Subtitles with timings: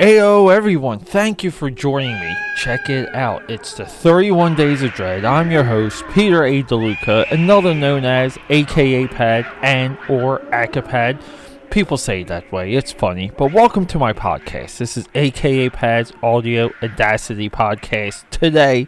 [0.00, 2.34] Ayo, everyone, thank you for joining me.
[2.56, 3.50] Check it out.
[3.50, 5.26] It's the 31 Days of Dread.
[5.26, 6.62] I'm your host, Peter A.
[6.62, 11.20] DeLuca, another known as AKA Pad and or Acapad.
[11.68, 14.78] People say that way, it's funny, but welcome to my podcast.
[14.78, 18.24] This is AKA Pad's Audio Audacity Podcast.
[18.30, 18.86] Today,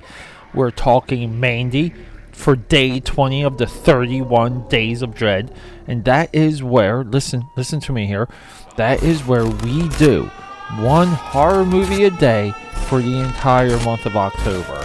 [0.55, 1.93] we're talking Mandy
[2.31, 5.55] for day 20 of the 31 Days of Dread,
[5.87, 8.31] and that is where, listen, listen to me here,
[8.79, 10.31] that is where we do
[10.77, 12.55] one horror movie a day
[12.89, 14.79] for the entire month of October.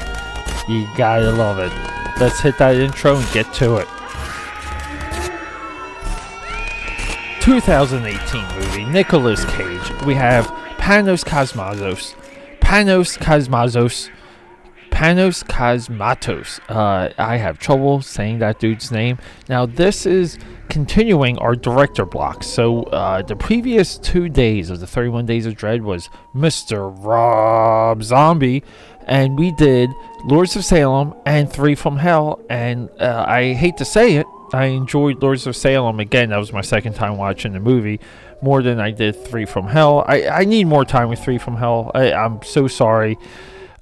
[0.68, 1.72] You gotta love it.
[2.20, 3.88] Let's hit that intro and get to it.
[7.42, 10.04] 2018 movie, Nicolas Cage.
[10.04, 10.48] We have
[10.78, 12.14] Panos Cosmatos.
[12.60, 14.10] Panos Cosmatos.
[14.98, 16.60] Panos Cosmatos.
[16.68, 19.20] Uh, I have trouble saying that dude's name.
[19.48, 20.40] Now, this is
[20.70, 22.42] continuing our director block.
[22.42, 26.92] So uh, the previous two days of the 31 Days of Dread was Mr.
[27.06, 28.64] Rob Zombie,
[29.06, 29.92] and we did
[30.26, 32.40] Lords of Salem and Three from Hell.
[32.50, 36.30] And uh, I hate to say it, I enjoyed Lords of Salem again.
[36.30, 38.00] That was my second time watching the movie.
[38.42, 40.06] More than I did Three from Hell.
[40.08, 41.92] I, I need more time with Three from Hell.
[41.94, 43.20] I, I'm so sorry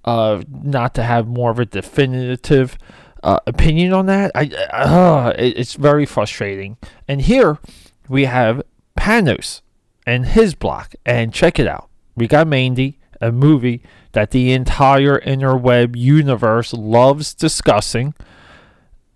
[0.05, 2.77] uh, not to have more of a definitive
[3.23, 4.31] uh, opinion on that.
[4.35, 6.77] I uh, it, it's very frustrating.
[7.07, 7.59] And here
[8.07, 8.61] we have
[8.97, 9.61] Panos
[10.05, 11.89] and his block, and check it out.
[12.15, 18.13] We got Mandy, a movie that the entire interweb universe loves discussing,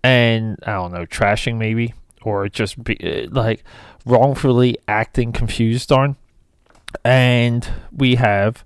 [0.02, 3.64] and I don't know, trashing maybe, or just be, uh, like
[4.04, 6.16] wrongfully acting confused on.
[7.04, 8.64] And we have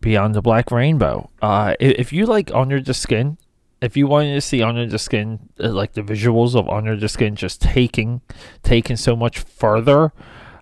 [0.00, 1.30] Beyond the Black Rainbow.
[1.42, 3.38] Uh, if you like Under the Skin,
[3.80, 7.08] if you wanted to see Under the Skin, uh, like the visuals of Under the
[7.08, 8.20] Skin just taking
[8.62, 10.12] taking so much further,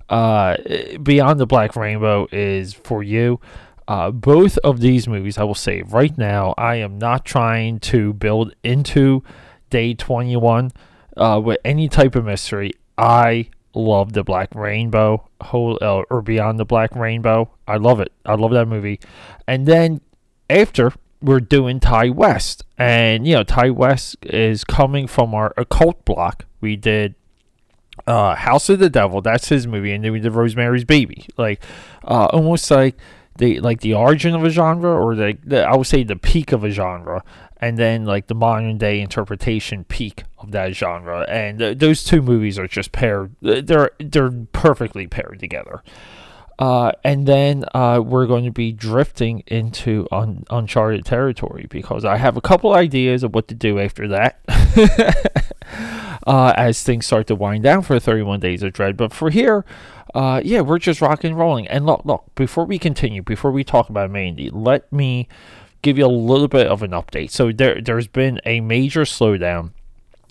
[0.08, 0.56] uh,
[1.02, 3.40] Beyond the Black Rainbow is for you.
[3.86, 8.12] Uh, both of these movies, I will say right now, I am not trying to
[8.12, 9.22] build into
[9.70, 10.72] day 21
[11.16, 12.72] uh, with any type of mystery.
[12.98, 17.50] I love the Black Rainbow, whole uh, or Beyond the Black Rainbow.
[17.66, 18.12] I love it.
[18.26, 19.00] I love that movie.
[19.46, 20.00] And then
[20.50, 22.64] after we're doing Ti West.
[22.76, 26.46] And, you know, Ti West is coming from our occult block.
[26.60, 27.14] We did
[28.06, 31.26] uh, House of the Devil, that's his movie, and then we did Rosemary's Baby.
[31.36, 31.62] Like,
[32.04, 32.96] uh, almost like
[33.38, 36.52] the like the origin of a genre, or the, the I would say the peak
[36.52, 37.24] of a genre,
[37.60, 41.24] and then like the modern day interpretation peak of that genre.
[41.28, 45.82] And those two movies are just paired; they're they're perfectly paired together.
[46.58, 52.16] Uh, and then uh, we're going to be drifting into un- uncharted territory because I
[52.16, 54.40] have a couple ideas of what to do after that
[56.26, 58.96] uh, as things start to wind down for 31 Days of Dread.
[58.96, 59.64] But for here,
[60.14, 61.66] uh, yeah, we're just rock and rolling.
[61.68, 65.28] And look, look, before we continue, before we talk about Mandy, let me
[65.82, 67.30] give you a little bit of an update.
[67.30, 69.72] So there, there's been a major slowdown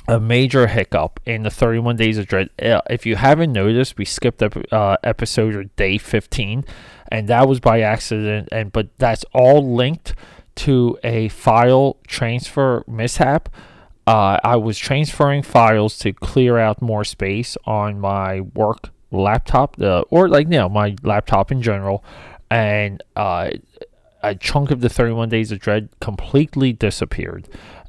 [0.07, 2.49] a major hiccup in the 31 Days of Dread.
[2.61, 6.63] Uh, if you haven't noticed, we skipped uh, episode or day 15,
[7.09, 8.47] and that was by accident.
[8.51, 10.15] And but that's all linked
[10.55, 13.49] to a file transfer mishap.
[14.05, 20.03] Uh, I was transferring files to clear out more space on my work laptop, uh,
[20.09, 22.03] or like you know my laptop in general,
[22.49, 23.49] and uh,
[24.23, 27.47] a chunk of the 31 Days of Dread completely disappeared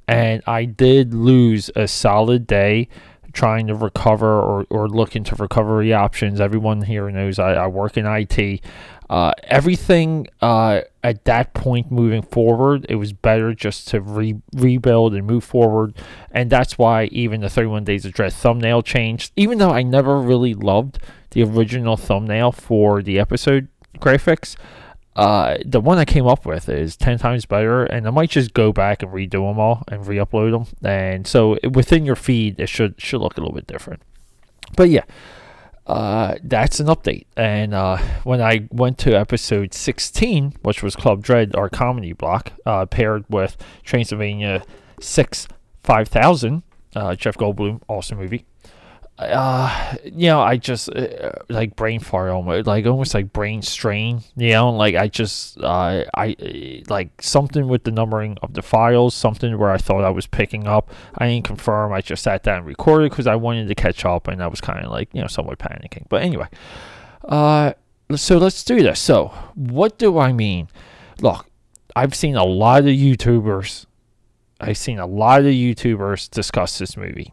[0.09, 2.89] and I did lose a solid day
[3.35, 6.41] trying to recover or, or look into recovery options.
[6.41, 8.63] Everyone here knows I, I work in IT.
[9.11, 15.15] Uh, everything uh, at that point moving forward, it was better just to re- rebuild
[15.15, 15.95] and move forward.
[16.31, 19.33] And that's why even the 31 Days of Dread thumbnail changed.
[19.37, 20.99] Even though I never really loved
[21.31, 24.57] the original thumbnail for the episode graphics,
[25.17, 28.55] uh, the one I came up with is 10 times better, and I might just
[28.55, 30.77] go back and redo them all and re upload them.
[30.89, 34.03] And so within your feed, it should, should look a little bit different.
[34.77, 35.05] But yeah,
[35.89, 37.27] uh, that's an update.
[37.37, 42.53] And uh, when I went to episode 16, which was Club Dread, our comedy block,
[42.67, 44.63] uh, paired with Transylvania
[45.01, 45.49] 6
[45.83, 46.63] 5000,
[46.95, 48.45] uh, Jeff Goldblum, awesome movie
[49.19, 54.23] uh, you know, I just uh, like brain fart almost, like almost like brain strain.
[54.37, 59.15] You know, like I just, uh, I like something with the numbering of the files,
[59.15, 60.91] something where I thought I was picking up.
[61.17, 61.93] I didn't confirm.
[61.93, 64.61] I just sat down and recorded because I wanted to catch up, and I was
[64.61, 66.09] kind of like, you know, somewhat panicking.
[66.09, 66.47] But anyway,
[67.25, 67.73] uh,
[68.15, 69.01] so let's do this.
[69.01, 70.69] So, what do I mean?
[71.21, 71.47] Look,
[71.97, 73.87] I've seen a lot of YouTubers.
[74.61, 77.33] I've seen a lot of YouTubers discuss this movie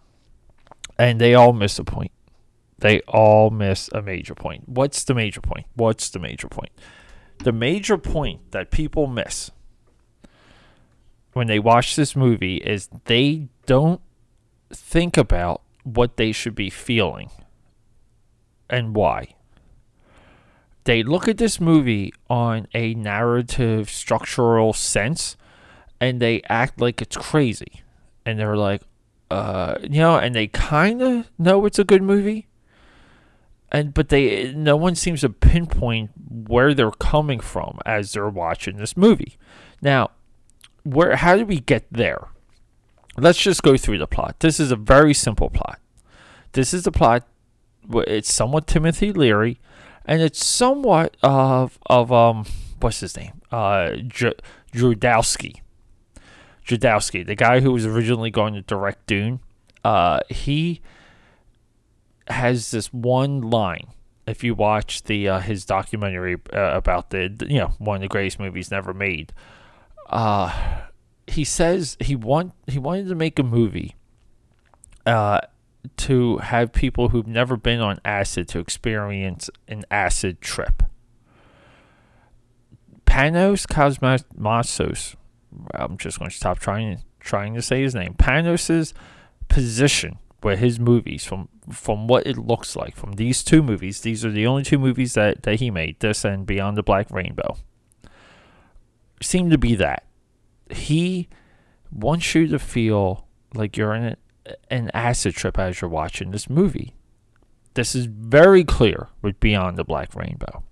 [0.98, 2.12] and they all miss a point.
[2.78, 4.68] They all miss a major point.
[4.68, 5.66] What's the major point?
[5.76, 6.72] What's the major point?
[7.44, 9.52] the major point that people miss
[11.34, 14.02] when they watch this movie is they don't
[14.72, 17.30] think about what they should be feeling
[18.70, 19.28] and why.
[20.86, 25.36] They look at this movie on a narrative structural sense
[26.00, 27.82] and they act like it's crazy.
[28.26, 28.82] And they're like,
[29.30, 32.48] uh, you know, and they kind of know it's a good movie.
[33.72, 38.77] And but they no one seems to pinpoint where they're coming from as they're watching
[38.77, 39.38] this movie.
[39.81, 40.12] Now,
[40.83, 42.27] where how did we get there?
[43.18, 44.39] Let's just go through the plot.
[44.39, 45.80] This is a very simple plot.
[46.51, 47.27] This is the plot.
[48.07, 49.60] It's somewhat Timothy Leary,
[50.06, 52.45] and it's somewhat of of um
[52.80, 53.42] what's his name?
[53.51, 54.36] Uh, J-
[54.74, 55.62] Jodorowsky.
[56.66, 59.40] Jodorowsky, the guy who was originally going to direct Dune.
[59.84, 60.82] Uh, he
[62.28, 63.88] has this one line.
[64.26, 68.08] If you watch the uh, his documentary uh, about the you know one of the
[68.08, 69.32] greatest movies never made,
[70.10, 70.82] uh,
[71.28, 73.96] he says he want he wanted to make a movie
[75.06, 75.42] uh,
[75.98, 80.82] to have people who've never been on acid to experience an acid trip.
[83.06, 85.16] Panos Cosmatos,
[85.74, 88.13] I'm just going to stop trying trying to say his name.
[88.13, 88.94] Panos's
[89.48, 94.24] position with his movies, from from what it looks like, from these two movies, these
[94.24, 97.57] are the only two movies that, that he made, this and Beyond the Black Rainbow,
[99.22, 100.06] seem to be that
[100.69, 101.28] he
[101.92, 104.16] wants you to feel like you're in
[104.69, 106.94] an acid trip as you're watching this movie.
[107.74, 110.63] This is very clear with Beyond the Black Rainbow.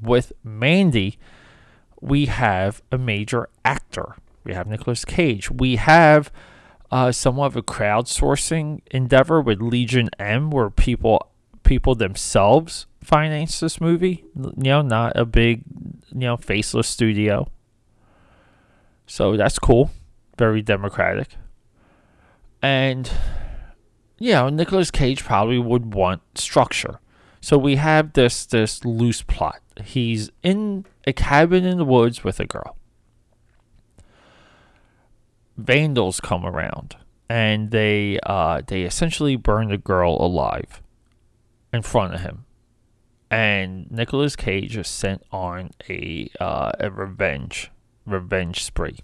[0.00, 1.18] With Mandy,
[2.00, 4.16] we have a major actor.
[4.44, 5.50] We have Nicolas Cage.
[5.50, 6.30] We have
[6.90, 11.30] uh, somewhat of a crowdsourcing endeavor with Legion M, where people
[11.62, 14.24] people themselves finance this movie.
[14.36, 15.62] You know, not a big,
[16.12, 17.48] you know, faceless studio.
[19.06, 19.90] So that's cool.
[20.38, 21.36] Very democratic.
[22.62, 23.10] And
[24.18, 27.00] yeah, Nicolas Cage probably would want structure.
[27.46, 29.60] So we have this this loose plot.
[29.84, 32.76] He's in a cabin in the woods with a girl.
[35.56, 36.96] Vandals come around
[37.28, 40.82] and they uh, they essentially burn the girl alive
[41.72, 42.46] in front of him.
[43.30, 47.70] And Nicolas Cage is sent on a uh, a revenge
[48.06, 48.98] revenge spree.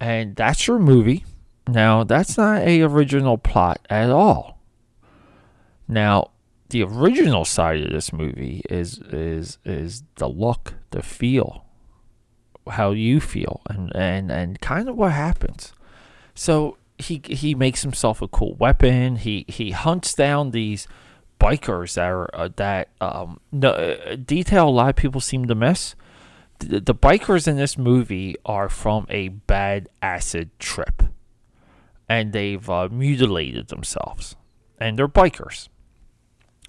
[0.00, 1.26] And that's your movie.
[1.68, 4.62] Now, that's not a original plot at all.
[5.86, 6.30] Now,
[6.72, 11.64] the original side of this movie is is is the look, the feel,
[12.68, 15.72] how you feel, and and and kind of what happens.
[16.34, 19.16] So he he makes himself a cool weapon.
[19.16, 20.88] He he hunts down these
[21.38, 25.54] bikers that are uh, that um the uh, detail a lot of people seem to
[25.54, 25.94] miss
[26.68, 31.02] the, the bikers in this movie are from a bad acid trip,
[32.08, 34.36] and they've uh, mutilated themselves,
[34.78, 35.68] and they're bikers.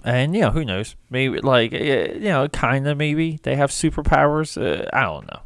[0.03, 0.95] And you know, who knows?
[1.09, 4.61] Maybe like you know, kind of maybe they have superpowers.
[4.61, 5.41] Uh, I don't know.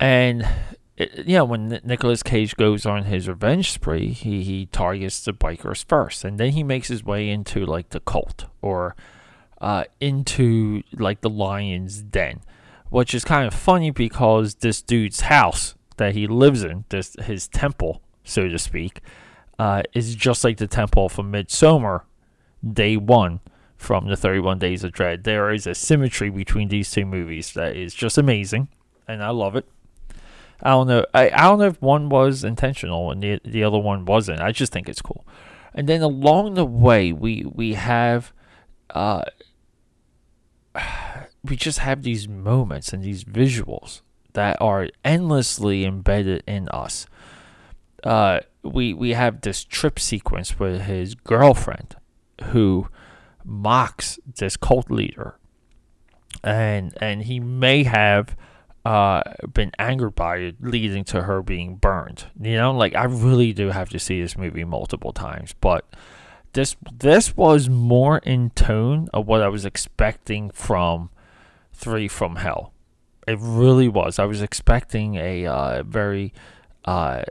[0.00, 0.48] And
[0.96, 5.32] it, you know, when Nicolas Cage goes on his revenge spree, he he targets the
[5.32, 8.96] bikers first, and then he makes his way into like the cult or
[9.60, 12.40] uh, into like the lion's den,
[12.90, 17.48] which is kind of funny because this dude's house that he lives in, this his
[17.48, 19.00] temple, so to speak,
[19.58, 22.02] uh, is just like the temple from Midsommar,
[22.66, 23.40] day one
[23.76, 25.24] from the 31 Days of Dread.
[25.24, 28.68] There is a symmetry between these two movies that is just amazing,
[29.08, 29.66] and I love it.
[30.62, 31.04] I don't know.
[31.12, 34.40] I, I don't know if one was intentional and the the other one wasn't.
[34.40, 35.26] I just think it's cool.
[35.74, 38.32] And then along the way, we we have
[38.90, 39.22] uh,
[41.44, 44.02] we just have these moments and these visuals
[44.34, 47.06] that are endlessly embedded in us.
[48.04, 51.96] Uh, we we have this trip sequence with his girlfriend,
[52.44, 52.88] who
[53.44, 55.38] mocks this cult leader,
[56.42, 58.36] and and he may have
[58.84, 59.22] uh,
[59.52, 62.26] been angered by it, leading to her being burned.
[62.40, 65.84] You know, like I really do have to see this movie multiple times, but
[66.52, 71.10] this this was more in tone of what I was expecting from
[71.72, 72.72] Three from Hell.
[73.26, 74.18] It really was.
[74.18, 76.34] I was expecting a uh, very
[76.84, 77.22] uh,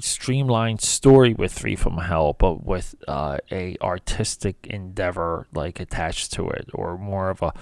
[0.00, 6.48] streamlined story with Three from Hell, but with uh, a artistic endeavor like attached to
[6.50, 7.52] it, or more of a,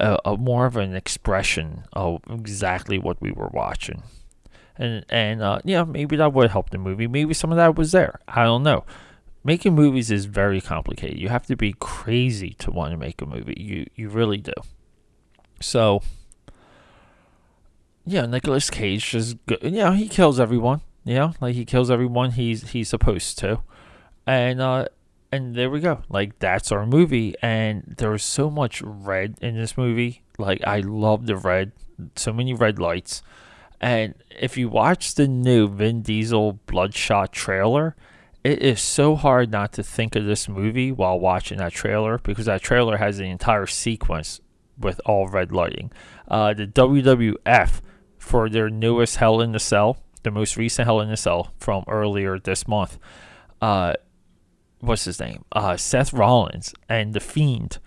[0.00, 4.02] a, a more of an expression of exactly what we were watching
[4.76, 7.06] and and uh, yeah, maybe that would help the movie.
[7.06, 8.18] Maybe some of that was there.
[8.26, 8.84] I don't know
[9.44, 11.18] making movies is very complicated.
[11.18, 13.56] You have to be crazy to want to make a movie.
[13.58, 14.54] You you really do.
[15.60, 16.02] So,
[18.04, 19.62] yeah, Nicolas Cage is good.
[19.62, 20.80] You know, he kills everyone.
[21.04, 23.60] You know, like he kills everyone he's he's supposed to,
[24.26, 24.86] and uh,
[25.30, 26.02] and there we go.
[26.08, 30.22] Like that's our movie, and there's so much red in this movie.
[30.38, 31.72] Like I love the red,
[32.16, 33.22] so many red lights.
[33.80, 37.94] And if you watch the new Vin Diesel Bloodshot trailer,
[38.42, 42.46] it is so hard not to think of this movie while watching that trailer because
[42.46, 44.40] that trailer has the entire sequence
[44.78, 45.90] with all red lighting.
[46.28, 47.80] Uh, the WWF
[48.18, 51.84] for their newest Hell in the Cell, the most recent Hell in the Cell from
[51.86, 52.98] earlier this month.
[53.62, 53.94] Uh,
[54.80, 55.44] what's his name?
[55.52, 57.78] Uh, Seth Rollins and The Fiend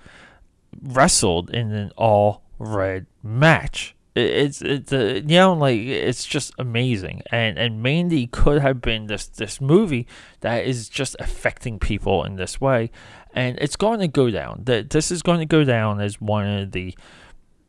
[0.81, 3.95] wrestled in an all red match.
[4.15, 9.05] It's it's uh, you know like it's just amazing, and and Mandy could have been
[9.05, 10.07] this this movie
[10.39, 12.89] that is just affecting people in this way,
[13.35, 14.61] and it's going to go down.
[14.63, 16.97] That this is going to go down as one of the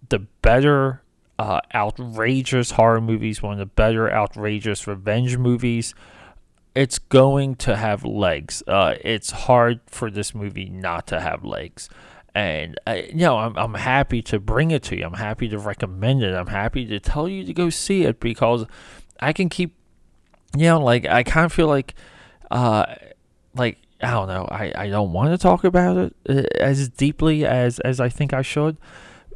[0.08, 1.02] the better
[1.38, 5.94] uh, outrageous horror movies, one of the better outrageous revenge movies.
[6.74, 8.62] It's going to have legs.
[8.66, 11.88] Uh, it's hard for this movie not to have legs.
[12.34, 15.04] And uh, you know, I'm I'm happy to bring it to you.
[15.04, 16.34] I'm happy to recommend it.
[16.34, 18.64] I'm happy to tell you to go see it because
[19.18, 19.74] I can keep,
[20.56, 21.94] you know, like I kind of feel like,
[22.50, 22.94] uh,
[23.54, 27.44] like I don't know, I I don't want to talk about it uh, as deeply
[27.44, 28.76] as as I think I should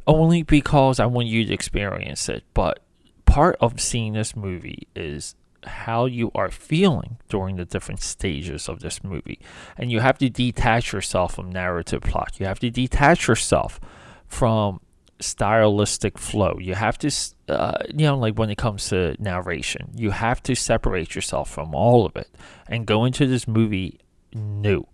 [0.07, 2.43] only because I want you to experience it.
[2.53, 2.79] But
[3.25, 8.81] part of seeing this movie is how you are feeling during the different stages of
[8.81, 9.39] this movie.
[9.77, 12.39] And you have to detach yourself from narrative plot.
[12.39, 13.79] You have to detach yourself
[14.27, 14.81] from
[15.19, 16.57] stylistic flow.
[16.59, 17.11] You have to,
[17.47, 21.73] uh, you know, like when it comes to narration, you have to separate yourself from
[21.73, 22.29] all of it
[22.67, 23.99] and go into this movie
[24.33, 24.85] new.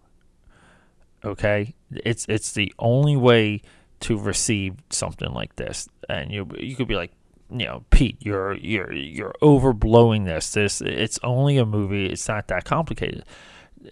[1.23, 1.75] Okay?
[1.91, 3.61] It's it's the only way
[4.01, 7.11] to receive something like this, and you you could be like,
[7.49, 10.53] you know, Pete, you're you're you're overblowing this.
[10.53, 12.07] This it's only a movie.
[12.07, 13.23] It's not that complicated.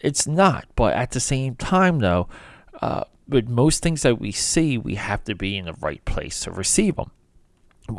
[0.02, 2.28] It's not, but at the same time, though,
[2.82, 6.42] uh, with most things that we see, we have to be in the right place
[6.42, 7.12] to receive them.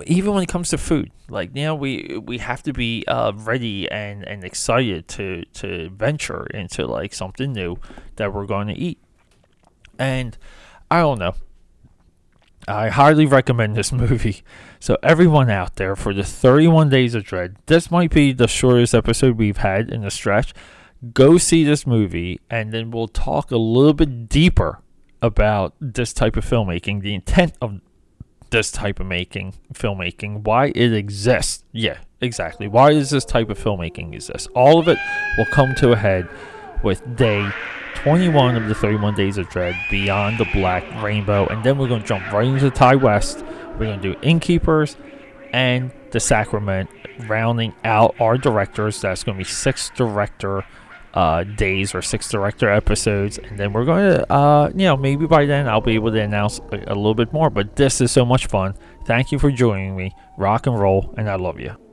[0.06, 3.32] Even when it comes to food, like you know, we we have to be uh,
[3.34, 7.78] ready and, and excited to to venture into like something new
[8.16, 8.98] that we're going to eat.
[9.98, 10.36] And
[10.90, 11.34] I don't know.
[12.68, 14.42] I highly recommend this movie.
[14.78, 18.94] So, everyone out there, for the 31 Days of Dread, this might be the shortest
[18.94, 20.54] episode we've had in a stretch.
[21.12, 24.82] Go see this movie, and then we'll talk a little bit deeper
[25.22, 27.80] about this type of filmmaking, the intent of
[28.50, 31.64] this type of making filmmaking, why it exists.
[31.72, 32.68] Yeah, exactly.
[32.68, 34.48] Why does this type of filmmaking exist?
[34.54, 34.98] All of it
[35.36, 36.28] will come to a head
[36.82, 37.50] with day
[37.96, 42.02] 21 of the 31 Days of Dread, Beyond the Black Rainbow, and then we're going
[42.02, 43.44] to jump right into Ti West.
[43.72, 44.96] We're going to do Innkeepers
[45.52, 46.90] and The Sacrament,
[47.26, 49.00] rounding out our directors.
[49.00, 50.64] That's going to be six director
[51.14, 55.26] uh, days or six director episodes, and then we're going to, uh, you know, maybe
[55.26, 57.50] by then I'll be able to announce a, a little bit more.
[57.50, 58.74] But this is so much fun.
[59.06, 60.14] Thank you for joining me.
[60.36, 61.87] Rock and roll, and I love you.